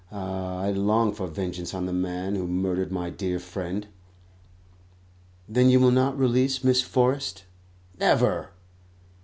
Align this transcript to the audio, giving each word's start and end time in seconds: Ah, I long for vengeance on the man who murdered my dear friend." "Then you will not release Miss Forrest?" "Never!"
Ah, 0.11 0.61
I 0.61 0.71
long 0.71 1.13
for 1.13 1.27
vengeance 1.27 1.75
on 1.75 1.85
the 1.85 1.93
man 1.93 2.33
who 2.33 2.47
murdered 2.47 2.91
my 2.91 3.11
dear 3.11 3.37
friend." 3.37 3.85
"Then 5.47 5.69
you 5.69 5.79
will 5.79 5.91
not 5.91 6.17
release 6.17 6.63
Miss 6.63 6.81
Forrest?" 6.81 7.43
"Never!" 7.99 8.49